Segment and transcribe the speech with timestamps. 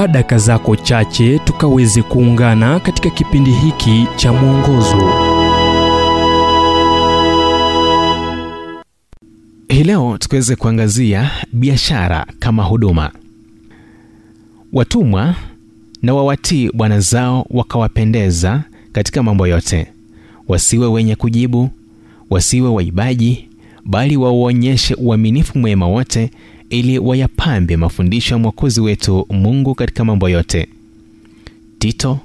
[0.00, 5.12] chukua daka zako chache tukaweze kuungana katika kipindi hiki cha mwongozo.
[9.68, 13.10] Hii leo tukiweze kuangazia biashara kama huduma.
[14.72, 15.34] Watumwa
[16.02, 19.86] na wawatii bwana zao wakawapendeza katika mambo yote.
[20.48, 21.70] Wasiwe wenye kujibu
[22.30, 23.48] wasiwe waibaji
[23.84, 26.30] bali wauonyeshe uaminifu mwema wote
[26.70, 30.68] ili wayapambe mafundisho ya mwokozi wetu mungu katika mambo yote.
[31.78, 32.18] Tito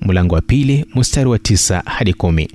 [0.00, 2.48] mlango wa pili mstari wa tisa hadi kumi.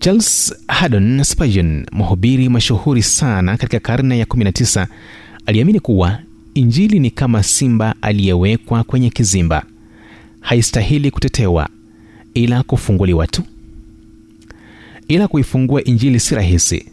[0.00, 4.86] Charles haddon spurgeon mhubiri mashuhuri sana katika karne ya 19
[5.46, 6.18] aliamini kuwa
[6.54, 9.64] injili ni kama simba aliyewekwa kwenye kizimba.
[10.40, 11.68] Haistahili kutetewa
[12.34, 13.42] ila kufunguliwa tu.
[15.08, 16.86] Ila kuifungua injili si rahisi.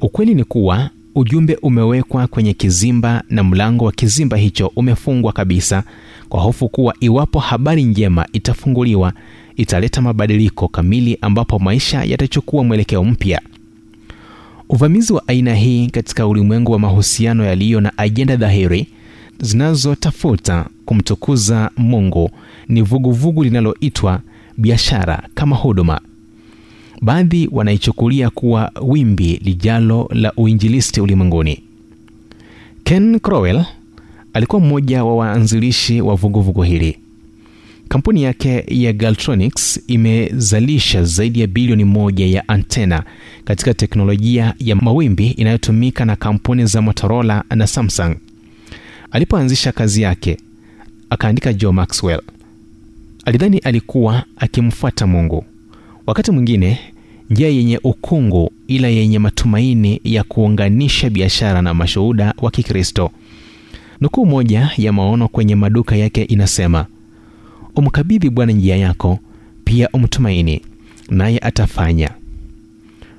[0.00, 5.82] Ukweli ni kuwa ujumbe umewekwa kwenye kizimba na mlango wa kizimba hicho umefungwa kabisa
[6.28, 9.12] kwa hofu kuwa iwapo habari njema itafunguliwa
[9.56, 13.40] italeta mabadiliko kamili ambapo maisha yatachukua mwelekeo mpya.
[14.68, 18.86] Uvamizi wa aina hii katika ulimwengu wa mahusiano yaliyo na ajenda dhahiri
[19.40, 22.30] zinazotafuta kumtukuza mungu
[22.68, 24.20] ni vuguvugu linaloitwa
[24.58, 26.00] biashara kama huduma
[27.02, 31.62] baadhi wanaichukulia kuwa wimbi lijalo la uinjilisti ulimwenguni.
[32.84, 33.64] Ken crowell
[34.32, 36.98] alikuwa mmoja wa waanzilishi wa vuguvugu hili.
[37.88, 43.02] Kampuni yake ya galtronics imezalisha zaidi ya bilioni moja ya antena
[43.44, 48.16] katika teknolojia ya mawimbi inayotumika na kampuni za motorola na samsung.
[49.10, 50.36] Alipoanzisha kazi yake
[51.10, 52.22] akaandika joe maxwell.
[53.24, 55.44] Alidhani alikuwa akimfuata mungu.
[56.06, 56.78] Wakati mwingine
[57.32, 63.10] njia yenye ukungu ila yenye matumaini ya kuunganisha biashara na mashuhuda wa kikristo.
[64.00, 66.86] Nukuu moja ya maono kwenye maduka yake inasema
[67.76, 69.18] umkabidhi bwana njia yako
[69.64, 70.62] pia umtumaini
[71.10, 72.10] naye atafanya.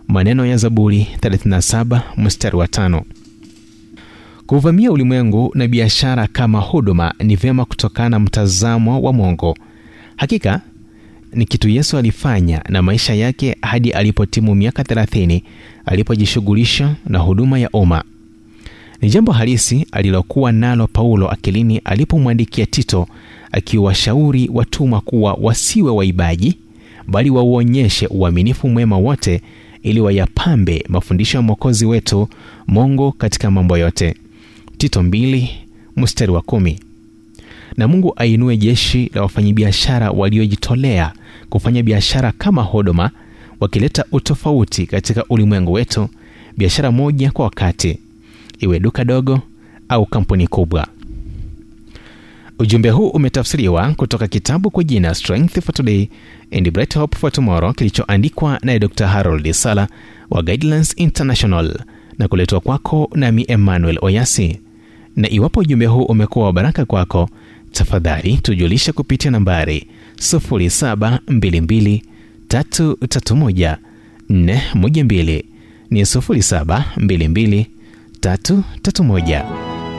[0.08, 3.04] Maneno ya zaburi 37 mstari wa tano.
[4.46, 9.58] Kuvamia ulimwengu na biashara kama huduma ni vyema kutokana na mtazamo wa mongo
[10.16, 10.62] hakika
[11.34, 15.42] ni kitu yesu alifanya na maisha yake hadi alipotimu miaka 30
[15.86, 18.04] alipojishughulisha na huduma ya umma.
[19.02, 23.08] Ni jambo halisi alilokuwa nalo paulo akilini alipomwandikia tito
[23.52, 26.58] akiwashauri watumwa kuwa wasiwe waibaji
[27.08, 29.42] bali wauonyeshe uaminifu mwema wote
[29.84, 32.28] ili wayapambe mafundisho ya mwokozi wetu
[32.68, 34.16] mongo katika mambo yote.
[34.78, 35.50] Tito mbili,
[35.98, 36.80] mstari wa kumi.
[37.78, 41.14] Na mungu ainue jeshi la wafanyabiashara waliojitolea
[41.54, 43.12] kufanya biashara kama huduma
[43.60, 46.10] wakileta utofauti katika ulimwengu wetu
[46.58, 48.00] biashara moja kwa wakati
[48.60, 49.40] iwe duka dogo
[49.90, 50.88] au kampuni kubwa.
[52.60, 56.08] Ujumbe huu umetafsiriwa kutoka kitabu kwa jina strength for today
[56.52, 59.88] and bright hope for tomorrow kilichoandikwa naye dr harold sala
[60.30, 61.80] wa guidelines international
[62.20, 64.60] na kuletwa kwako nami emmanuel oyasi.
[65.16, 67.30] Na iwapo ujumbe huu umekuwa wa baraka kwako
[67.74, 72.02] tafadhali tujulishe kupitia nambari 722
[72.50, 73.78] 331
[75.90, 77.66] ni 722
[78.22, 79.44] 331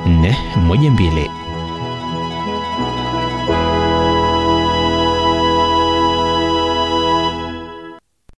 [0.07, 1.44] 412